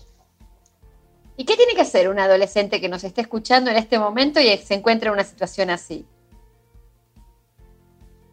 [1.37, 4.57] ¿Y qué tiene que hacer un adolescente que nos esté escuchando en este momento y
[4.59, 6.07] se encuentra en una situación así?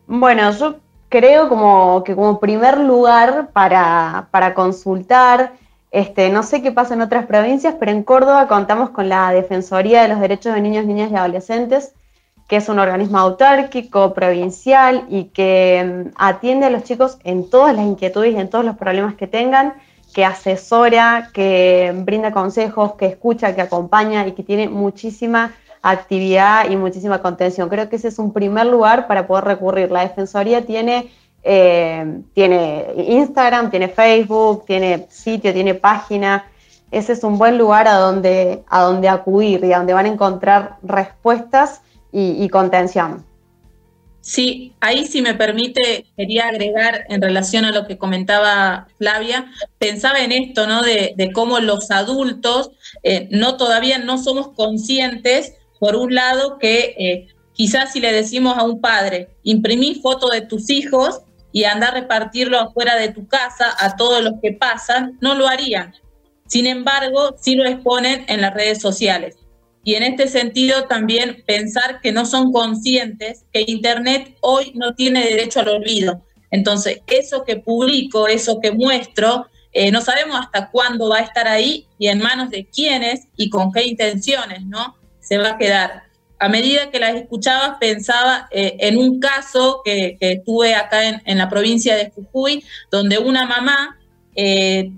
[0.06, 5.54] Bueno, yo creo como que como primer lugar para, para consultar,
[5.92, 10.02] este, no sé qué pasa en otras provincias, pero en Córdoba contamos con la Defensoría
[10.02, 11.94] de los Derechos de Niños, Niñas y Adolescentes,
[12.50, 17.76] que es un organismo autárquico, provincial y que mm, atiende a los chicos en todas
[17.76, 19.76] las inquietudes y en todos los problemas que tengan,
[20.16, 26.76] que asesora, que brinda consejos, que escucha, que acompaña y que tiene muchísima actividad y
[26.76, 27.70] muchísima contención.
[27.70, 29.92] Creo que ese es un primer lugar para poder recurrir.
[29.92, 31.12] La Defensoría tiene,
[31.44, 36.46] eh, tiene Instagram, tiene Facebook, tiene sitio, tiene página.
[36.90, 40.10] Ese es un buen lugar a donde, a donde acudir y a donde van a
[40.10, 43.26] encontrar respuestas y, contención.
[44.22, 50.20] Sí, ahí si me permite, quería agregar en relación a lo que comentaba Flavia, pensaba
[50.20, 50.82] en esto, ¿no?
[50.82, 52.72] De, cómo los adultos
[53.04, 58.58] eh, no todavía no somos conscientes, por un lado, que eh, quizás si le decimos
[58.58, 63.28] a un padre, imprimí foto de tus hijos y anda a repartirlo afuera de tu
[63.28, 65.94] casa a todos los que pasan, no lo harían.
[66.48, 69.39] Sin embargo, sí lo exponen en las redes sociales.
[69.84, 75.24] Y en este sentido también pensar que no son conscientes que Internet hoy no tiene
[75.24, 76.22] derecho al olvido.
[76.52, 81.48] Entonces, eso que publico, eso que muestro, eh, no sabemos hasta cuándo va a estar
[81.48, 84.96] ahí y en manos de quiénes y con qué intenciones, ¿no?
[85.20, 86.04] Se va a quedar.
[86.40, 91.50] A medida que las escuchaba, pensaba eh, en un caso que, tuve acá en, la
[91.50, 94.00] provincia de Jujuy, donde una mamá,
[94.36, 94.92] eh,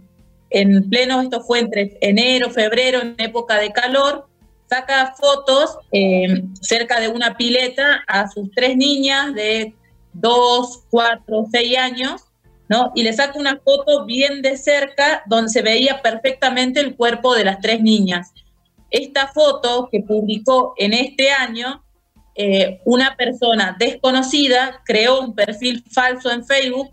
[0.52, 4.28] en pleno, esto fue entre enero, febrero, en época de calor,
[4.72, 9.76] saca fotos eh, cerca de una pileta a sus tres niñas de
[10.14, 12.22] dos, cuatro, seis años,
[12.70, 12.94] ¿no?
[12.96, 17.44] Y le saca una foto bien de cerca donde se veía perfectamente el cuerpo de
[17.44, 18.32] las tres niñas.
[18.90, 21.84] Esta foto que publicó en este año,
[22.36, 26.92] eh, una persona desconocida creó un perfil falso en Facebook,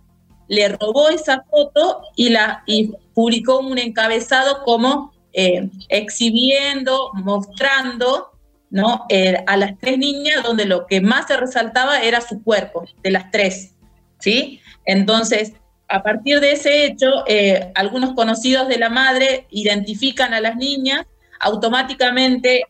[0.49, 8.33] le robó esa foto y, la, y publicó un encabezado como eh, exhibiendo, mostrando
[8.71, 9.07] ¿no?
[9.09, 13.11] Eh, a las tres niñas donde lo que más se resaltaba era su cuerpo, de
[13.11, 13.75] las tres.
[14.19, 14.61] ¿sí?
[14.85, 15.53] Entonces,
[15.89, 21.07] a partir de ese hecho, eh, algunos conocidos de la madre identifican a las niñas,
[21.41, 22.65] automáticamente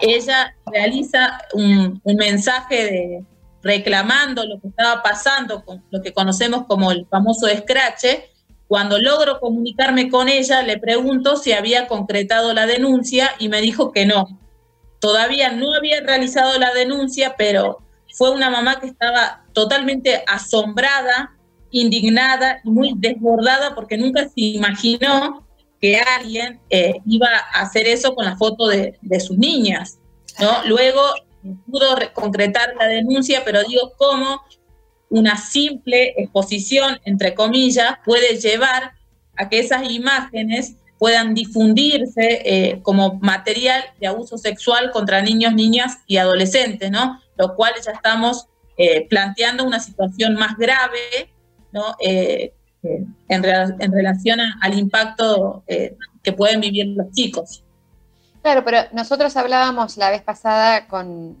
[0.00, 3.24] ella realiza un, un mensaje de,
[3.66, 8.30] reclamando lo que estaba pasando, con lo que conocemos como el famoso escrache,
[8.68, 13.92] cuando logro comunicarme con ella, le pregunto si había concretado la denuncia y me dijo
[13.92, 14.40] que no.
[15.00, 17.78] Todavía no había realizado la denuncia, pero
[18.12, 21.36] fue una mamá que estaba totalmente asombrada,
[21.70, 25.46] indignada y muy desbordada porque nunca se imaginó
[25.80, 29.98] que alguien eh, iba a hacer eso con la foto de, de sus niñas.
[30.40, 30.64] ¿no?
[30.66, 31.02] Luego
[31.70, 34.42] pudo concretar la denuncia, pero digo, ¿cómo
[35.08, 38.92] una simple exposición, entre comillas, puede llevar
[39.36, 45.98] a que esas imágenes puedan difundirse eh, como material de abuso sexual contra niños, niñas
[46.06, 47.20] y adolescentes, ¿no?
[47.36, 48.46] Lo cual ya estamos
[48.78, 51.30] eh, planteando una situación más grave,
[51.72, 51.96] ¿no?
[52.00, 53.44] Eh, en,
[53.80, 57.64] en, relación al impacto que pueden vivir los chicos.
[58.46, 60.86] Claro, pero nosotros hablábamos la vez pasada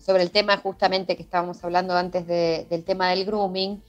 [0.04, 3.80] sobre el tema justamente que estábamos hablando antes del tema del grooming,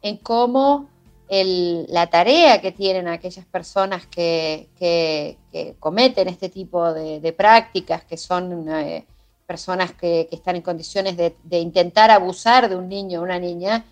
[0.00, 0.88] en cómo
[1.28, 5.36] la tarea que tienen aquellas personas que,
[5.80, 9.04] cometen este tipo de, prácticas, que son eh,
[9.46, 13.84] personas que, están en condiciones de, intentar abusar de un niño o una niña,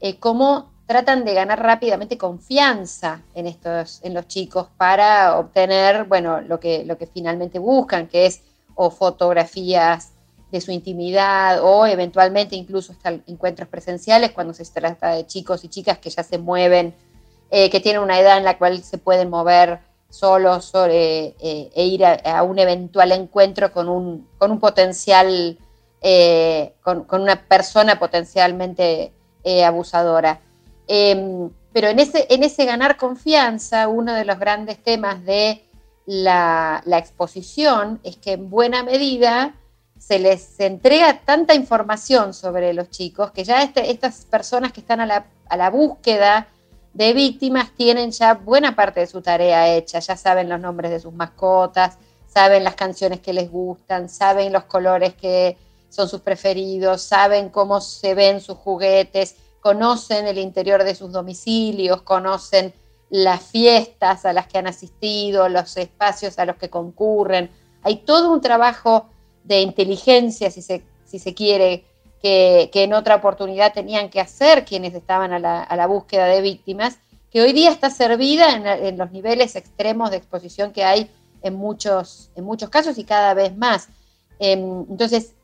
[0.00, 6.40] eh, cómo tratan de ganar rápidamente confianza en estos, en los chicos para obtener, bueno,
[6.40, 8.40] lo que, lo que finalmente buscan, que es
[8.74, 10.12] o fotografías
[10.50, 15.68] de su intimidad o eventualmente incluso hasta encuentros presenciales cuando se trata de chicos y
[15.68, 16.94] chicas que ya se mueven,
[17.50, 21.84] eh, que tienen una edad en la cual se pueden mover solos eh, eh, e
[21.84, 25.58] ir a, un eventual encuentro con un, con un potencial,
[26.82, 29.12] con, con, una persona potencialmente
[29.66, 30.40] abusadora.
[30.88, 35.62] Em, pero en ese, ganar confianza, uno de los grandes temas de
[36.06, 39.54] la, exposición es que en buena medida
[39.98, 45.00] se les entrega tanta información sobre los chicos que ya este, estas personas que están
[45.00, 46.48] a la, búsqueda
[46.94, 51.00] de víctimas tienen ya buena parte de su tarea hecha, ya saben los nombres de
[51.00, 55.58] sus mascotas, saben las canciones que les gustan, saben los colores que
[55.90, 62.02] son sus preferidos, saben cómo se ven sus juguetes, conocen el interior de sus domicilios,
[62.02, 62.72] conocen
[63.10, 67.50] las fiestas a las que han asistido, los espacios a los que concurren.
[67.82, 69.08] Hay todo un trabajo
[69.44, 71.84] de inteligencia, si se, quiere,
[72.20, 76.98] que, en otra oportunidad tenían que hacer quienes estaban a la, búsqueda de víctimas,
[77.30, 81.10] que hoy día está servida en, los niveles extremos de exposición que hay
[81.42, 83.88] en muchos, en muchos casos y cada vez más.
[84.38, 85.34] Em, entonces,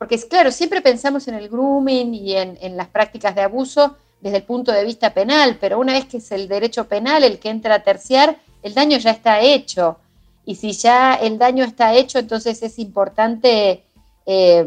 [0.00, 4.38] porque es claro, siempre pensamos en el grooming y en, las prácticas de abuso desde
[4.38, 7.50] el punto de vista penal, pero una vez que es el derecho penal el que
[7.50, 9.98] entra a terciar, el daño ya está hecho.
[10.46, 13.84] Y si ya el daño está hecho, entonces es importante,
[14.24, 14.66] eh,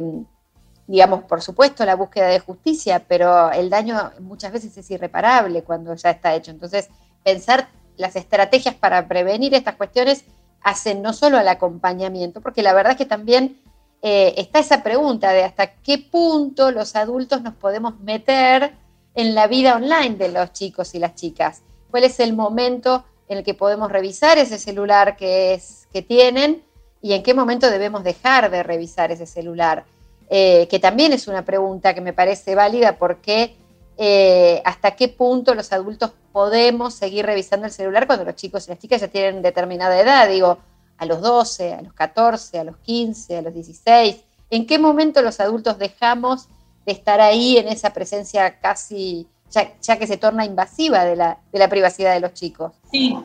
[0.86, 5.96] digamos, por supuesto, la búsqueda de justicia, pero el daño muchas veces es irreparable cuando
[5.96, 6.52] ya está hecho.
[6.52, 6.90] Entonces,
[7.24, 10.26] pensar las estrategias para prevenir estas cuestiones
[10.62, 13.58] hacen no solo al acompañamiento, porque la verdad es que también
[14.06, 18.74] eh, está esa pregunta de hasta qué punto los adultos nos podemos meter
[19.16, 21.62] en la vida online de los chicos y las chicas.
[21.90, 26.64] ¿Cuál es el momento en el que podemos revisar ese celular que, es, que tienen
[27.02, 29.86] y en qué momento debemos dejar de revisar ese celular?
[30.30, 33.56] Eh, que también es una pregunta que me parece válida porque
[33.98, 38.72] eh, hasta qué punto los adultos podemos seguir revisando el celular cuando los chicos y
[38.72, 40.28] las chicas ya tienen determinada edad.
[40.28, 40.58] Digo,
[41.04, 44.18] a los 12, a los 14, a los 15, a los 16?
[44.50, 46.48] ¿En qué momento los adultos dejamos
[46.86, 51.60] de estar ahí en esa presencia casi, ya, que se torna invasiva de la, de
[51.60, 52.74] la, privacidad de los chicos?
[52.92, 53.16] Sí,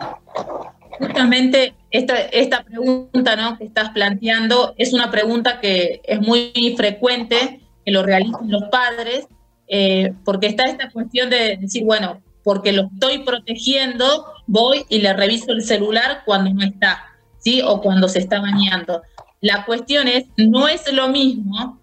[0.98, 3.58] justamente esta, esta pregunta ¿no?
[3.58, 9.26] que estás planteando es una pregunta que es muy frecuente que lo realicen los padres,
[9.66, 15.12] eh, porque está esta cuestión de decir, bueno, porque lo estoy protegiendo, voy y le
[15.12, 17.04] reviso el celular cuando no está.
[17.48, 17.62] ¿Sí?
[17.64, 19.02] O cuando se está bañando.
[19.40, 21.78] La cuestión es, no es lo mismo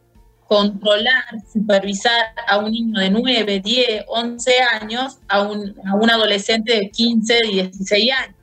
[0.47, 6.75] controlar, supervisar a un niño de 9, 10, 11 años a un, a un adolescente
[6.75, 8.35] de 15, 16 años,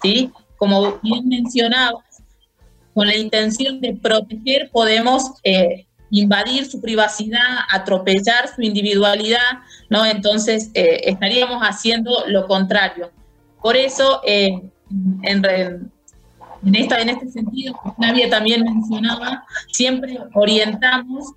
[0.00, 0.30] ¿sí?
[0.56, 2.04] Como bien mencionabas,
[2.94, 10.06] con la intención de proteger podemos eh, invadir su privacidad, atropellar su individualidad, ¿no?
[10.06, 13.10] Entonces eh, estaríamos haciendo lo contrario.
[13.60, 14.60] Por eso, eh,
[15.22, 15.90] en, en,
[16.64, 21.32] en, esta, en este sentido, Flavia también mencionaba, siempre orientamos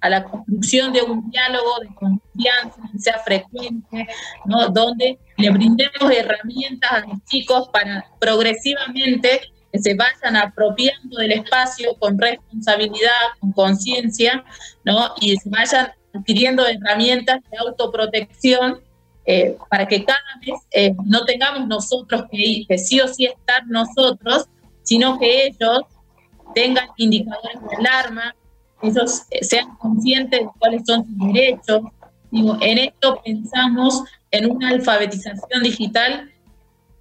[0.00, 4.06] a la, construcción de un diálogo de confianza, que sea frecuente,
[4.44, 4.68] ¿no?
[4.68, 9.40] donde le brindemos herramientas a los chicos para progresivamente
[9.72, 14.44] que se vayan apropiando del espacio con responsabilidad, con conciencia,
[14.84, 15.14] ¿no?
[15.20, 18.80] y se vayan adquiriendo herramientas de autoprotección
[19.30, 23.66] eh, para que cada vez eh, no tengamos nosotros que, que sí o sí estar
[23.66, 24.46] nosotros,
[24.84, 25.82] sino que ellos
[26.54, 28.34] tengan indicadores de alarma,
[28.80, 31.82] ellos eh, sean conscientes de cuáles son sus derechos.
[32.30, 36.32] Digo, en esto pensamos en una alfabetización digital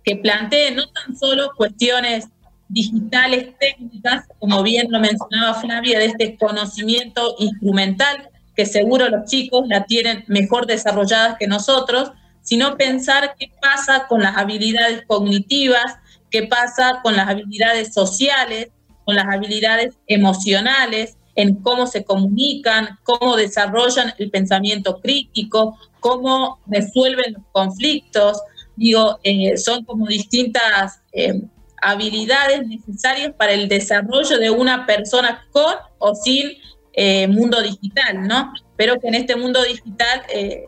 [0.03, 2.28] que plantee no tan solo cuestiones
[2.67, 9.68] digitales técnicas, como bien lo mencionaba Flavia, de este conocimiento instrumental que seguro los chicos
[9.68, 15.97] la tienen mejor desarrolladas que nosotros, sino pensar qué pasa con las habilidades cognitivas,
[16.32, 18.70] qué pasa con las habilidades sociales,
[19.05, 27.34] con las habilidades emocionales, en cómo se comunican, cómo desarrollan el pensamiento crítico, cómo resuelven
[27.34, 28.41] los conflictos.
[28.76, 31.41] Digo, eh, son como distintas eh,
[31.80, 36.53] habilidades necesarias para el desarrollo de una persona con o sin
[36.99, 38.51] eh, mundo digital, ¿no?
[38.75, 40.65] Pero que en este mundo digital eh,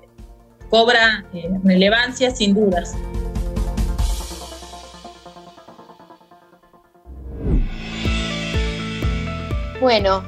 [0.69, 2.95] cobra eh, relevancia sin dudas.
[9.81, 10.23] Bueno,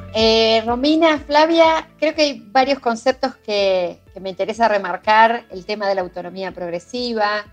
[0.66, 5.46] Romina, Flavia, creo que hay varios conceptos que, me interesa remarcar.
[5.52, 7.46] El tema de la autonomía progresiva,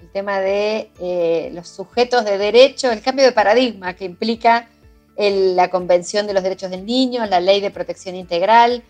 [0.00, 4.68] el tema de los sujetos de derecho, el cambio de paradigma que implica
[5.16, 8.82] la Convención de los Derechos del Niño, la Ley de Protección Integral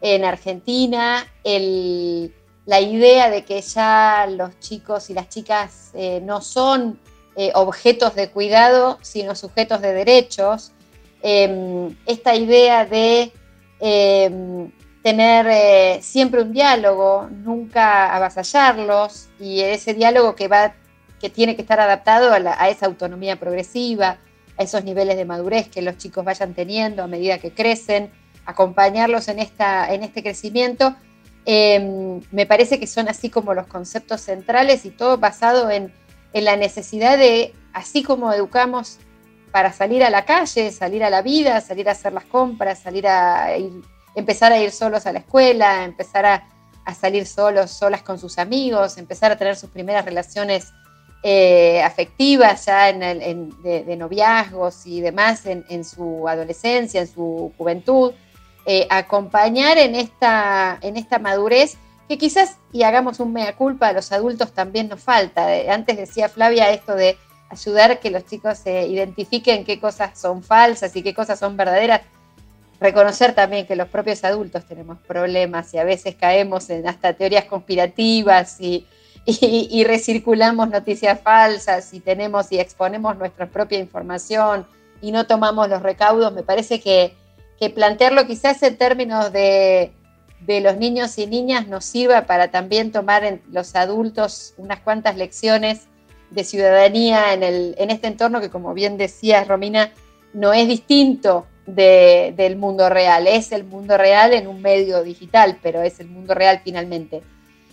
[0.00, 6.98] en Argentina, la idea de que ya los chicos y las chicas eh, no son
[7.36, 10.72] eh, objetos de cuidado, sino sujetos de derechos,
[11.22, 13.32] em, esta idea de
[13.80, 14.70] em,
[15.02, 20.74] tener eh, siempre un diálogo, nunca avasallarlos, y ese diálogo que, va,
[21.20, 24.18] que tiene que estar adaptado a esa autonomía progresiva,
[24.58, 28.10] a esos niveles de madurez que los chicos vayan teniendo a medida que crecen,
[28.44, 30.96] acompañarlos en, esta, en este crecimiento.
[31.44, 35.92] Em, me parece que son así como los conceptos centrales y todo basado en,
[36.34, 38.98] la necesidad de, así como educamos
[39.50, 43.08] para salir a la calle, salir a la vida, salir a hacer las compras, salir
[43.08, 43.56] a
[44.14, 46.48] empezar a ir solos a la escuela, empezar a,
[46.84, 50.68] a salir solos, solas con sus amigos, empezar a tener sus primeras relaciones
[51.22, 58.12] eh, afectivas ya en de, noviazgos y demás en, su adolescencia, en su juventud,
[58.66, 61.76] eh, acompañar en esta, en esta madurez
[62.08, 65.54] que quizás, y hagamos un mea culpa, a los adultos también nos falta.
[65.56, 67.18] Eh, antes decía Flavia esto de
[67.50, 72.02] ayudar que los chicos se identifiquen qué cosas son falsas y qué cosas son verdaderas.
[72.80, 77.46] Reconocer también que los propios adultos tenemos problemas y a veces caemos en hasta teorías
[77.46, 78.86] conspirativas y,
[79.24, 84.66] y, recirculamos noticias falsas y tenemos y exponemos nuestra propia información
[85.02, 87.14] y no tomamos los recaudos, me parece que,
[87.74, 89.92] plantearlo quizás en términos de,
[90.46, 95.88] los niños y niñas nos sirva para también tomar en los adultos unas cuantas lecciones
[96.30, 99.90] de ciudadanía en, el, en este entorno que, como bien decía Romina,
[100.32, 103.26] no es distinto del mundo real.
[103.26, 107.22] Es el mundo real en un medio digital, pero es el mundo real finalmente.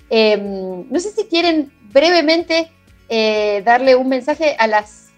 [0.10, 2.72] Em, no sé si quieren brevemente
[3.10, 5.10] eh, darle un mensaje a las,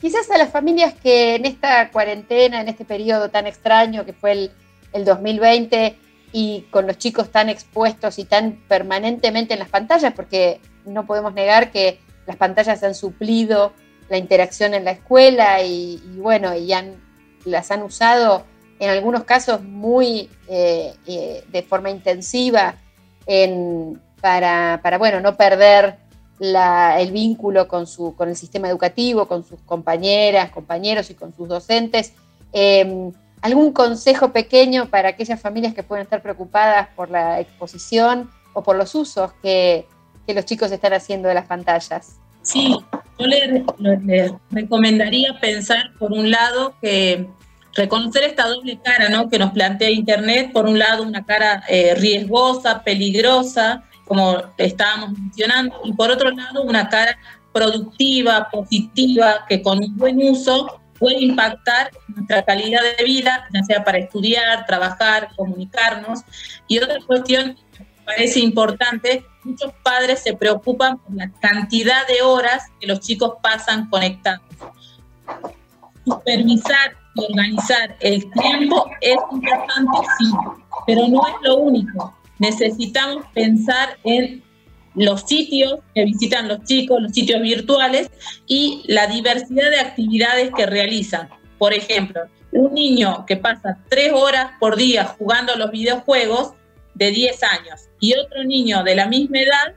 [0.00, 4.32] quizás a las familias que en esta cuarentena, en este periodo tan extraño que fue
[4.32, 4.50] el,
[4.92, 5.96] el 2020
[6.32, 11.32] y con los chicos tan expuestos y tan permanentemente en las pantallas, porque no podemos
[11.34, 13.72] negar que las pantallas han suplido
[14.08, 17.02] la interacción en la escuela y, bueno, y han,
[17.44, 18.44] las han usado
[18.78, 22.76] en algunos casos muy eh, eh, de forma intensiva
[24.20, 25.96] para, bueno, no perder
[26.38, 31.48] el vínculo con, su, con el sistema educativo, con sus compañeras, compañeros y con sus
[31.48, 32.12] docentes.
[32.52, 33.12] Em,
[33.42, 38.76] ¿Algún consejo pequeño para aquellas familias que pueden estar preocupadas por la exposición o por
[38.76, 39.86] los usos que,
[40.26, 42.16] que los chicos están haciendo de las pantallas?
[42.42, 42.76] Sí,
[43.18, 47.26] yo les recomendaría pensar, por un lado, que
[47.74, 49.28] reconocer esta doble cara ¿no?
[49.28, 55.80] que nos plantea Internet, por un lado una cara eh, riesgosa, peligrosa, como estábamos mencionando,
[55.84, 57.18] y por otro lado una cara
[57.52, 63.84] productiva, positiva, que con un buen uso puede impactar nuestra calidad de vida, ya sea
[63.84, 66.20] para estudiar, trabajar, comunicarnos.
[66.68, 72.22] Y otra cuestión que me parece importante, muchos padres se preocupan por la cantidad de
[72.22, 74.42] horas que los chicos pasan conectados.
[76.04, 80.30] Supervisar y organizar el tiempo es importante, sí,
[80.86, 82.14] pero no es lo único.
[82.38, 84.42] Necesitamos pensar en
[84.94, 88.10] los sitios que visitan los chicos, los sitios virtuales
[88.46, 91.28] y la diversidad de actividades que realizan.
[91.58, 92.22] Por ejemplo,
[92.52, 96.52] un niño que pasa tres horas por día jugando los videojuegos
[96.94, 99.74] de 10 años y otro niño de la misma edad,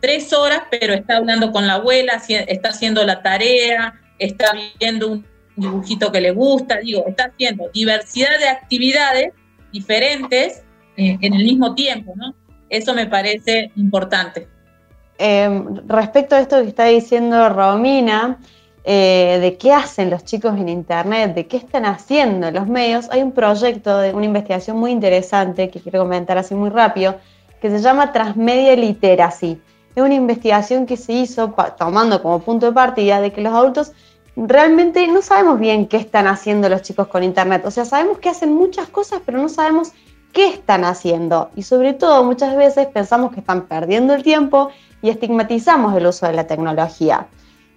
[0.00, 5.26] tres horas, pero está hablando con la abuela, está haciendo la tarea, está viendo un
[5.56, 9.32] dibujito que le gusta, digo, está haciendo diversidad de actividades
[9.70, 10.62] diferentes
[10.96, 12.34] eh, en el mismo tiempo, ¿no?
[12.68, 14.48] Eso me parece importante.
[15.18, 18.38] Em, respecto a esto que está diciendo Romina,
[18.84, 23.22] eh, de qué hacen los chicos en Internet, de qué están haciendo los medios, hay
[23.22, 27.16] un proyecto de una investigación muy interesante que quiero comentar así muy rápido,
[27.60, 29.60] que se llama Transmedia Literacy.
[29.94, 33.92] Es una investigación que se hizo tomando como punto de partida de que los adultos
[34.34, 37.62] realmente no sabemos bien qué están haciendo los chicos con Internet.
[37.66, 39.92] O sea, sabemos que hacen muchas cosas, pero no sabemos
[40.32, 41.50] qué están haciendo.
[41.54, 44.70] Y sobre todo muchas veces pensamos que están perdiendo el tiempo
[45.02, 47.26] y estigmatizamos el uso de la tecnología.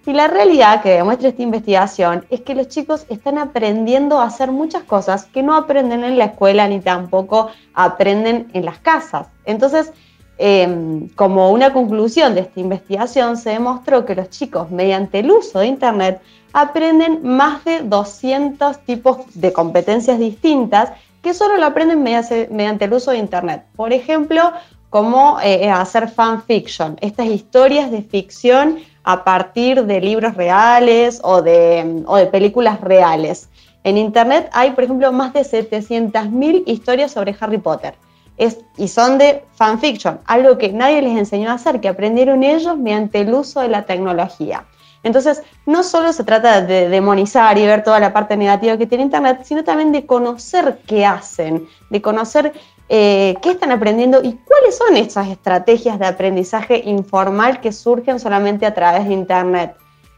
[0.08, 4.52] Y la realidad que demuestra esta investigación es que los chicos están aprendiendo a hacer
[4.52, 9.28] muchas cosas que no aprenden en la escuela ni tampoco aprenden en las casas.
[9.46, 9.92] Entonces,
[10.38, 15.60] em, como una conclusión de esta investigación, se demostró que los chicos, mediante el uso
[15.60, 16.22] de Internet,
[16.54, 20.92] aprenden más de 200 tipos de competencias distintas
[21.26, 23.66] que solo lo aprenden mediante el uso de Internet.
[23.76, 24.54] Por ejemplo,
[24.92, 32.06] cómo eh, hacer fanfiction, estas historias de ficción a partir de libros reales o de,
[32.16, 33.50] de películas reales.
[33.84, 37.96] En Internet hay, por ejemplo, más de 700.000 historias sobre Harry Potter.
[38.38, 42.78] Es, y son de fanfiction, algo que nadie les enseñó a hacer, que aprendieron ellos
[42.78, 44.66] mediante el uso de la tecnología.
[45.06, 49.04] Entonces, no solo se trata de demonizar y ver toda la parte negativa que tiene
[49.04, 52.54] Internet, sino también de conocer qué hacen, de conocer
[52.90, 58.66] eh, qué están aprendiendo y cuáles son esas estrategias de aprendizaje informal que surgen solamente
[58.66, 59.76] a través de Internet.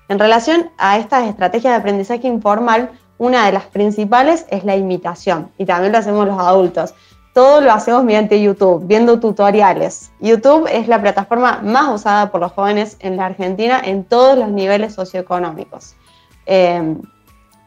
[0.07, 5.51] En relación a estas estrategias de aprendizaje informal, una de las principales es la imitación
[5.57, 6.93] y también lo hacemos los adultos
[7.37, 10.09] todo lo hacemos mediante YouTube, viendo tutoriales.
[10.19, 14.49] YouTube es la plataforma más usada por los jóvenes en la Argentina en todos los
[14.49, 15.95] niveles socioeconómicos.
[16.47, 16.99] Em,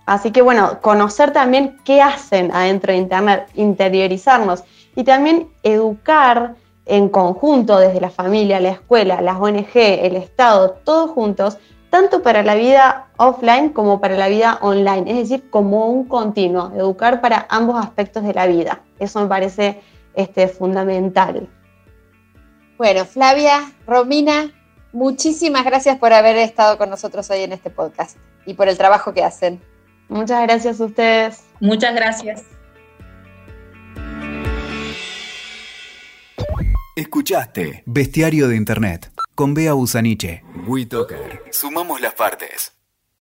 [0.07, 4.65] así que bueno, conocer también qué hacen adentro de Internet, interiorizarnos
[4.97, 11.13] y también educar en conjunto desde la familia, la escuela, las ONG, el Estado, todos
[11.13, 11.59] juntos,
[11.91, 16.73] tanto para la vida offline como para la vida online, es decir, como un continuo,
[16.75, 18.81] educar para ambos aspectos de la vida.
[18.99, 19.81] Eso me parece
[20.15, 21.49] este, fundamental.
[22.79, 24.53] Bueno, Flavia, Romina,
[24.93, 28.17] muchísimas gracias por haber estado con nosotros hoy en este podcast
[28.47, 29.61] y por el trabajo que hacen.
[30.09, 31.45] Muchas gracias a ustedes.
[31.61, 32.45] Muchas gracias.
[36.97, 39.11] Escuchaste Bestiario de Internet
[39.41, 40.45] con Bea Busaniche.
[40.67, 41.45] WeToker.
[41.51, 42.80] Sumamos las partes.